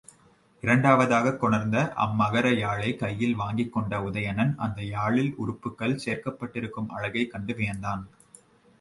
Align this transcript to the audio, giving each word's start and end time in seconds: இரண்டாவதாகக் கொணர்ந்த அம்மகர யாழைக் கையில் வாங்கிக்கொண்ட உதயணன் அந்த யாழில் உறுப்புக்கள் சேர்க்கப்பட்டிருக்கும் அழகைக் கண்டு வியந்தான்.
இரண்டாவதாகக் 0.61 1.37
கொணர்ந்த 1.37 1.93
அம்மகர 1.95 2.53
யாழைக் 2.55 2.99
கையில் 2.99 3.39
வாங்கிக்கொண்ட 3.39 3.99
உதயணன் 3.99 4.55
அந்த 4.57 4.81
யாழில் 4.81 5.33
உறுப்புக்கள் 5.35 5.99
சேர்க்கப்பட்டிருக்கும் 6.05 6.87
அழகைக் 6.87 7.31
கண்டு 7.31 7.53
வியந்தான். 7.53 8.07